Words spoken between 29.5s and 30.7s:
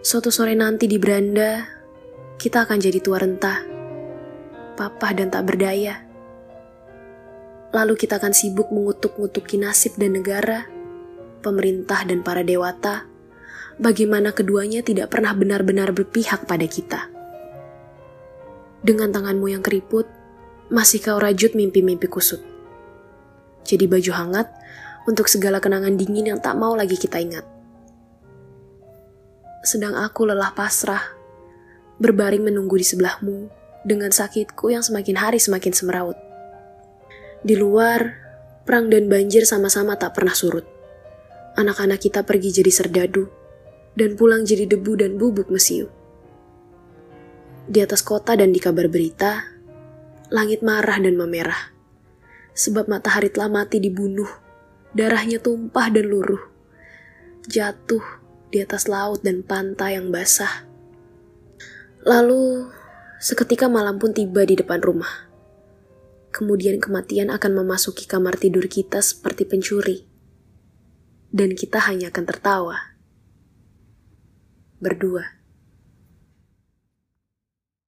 sedang aku lelah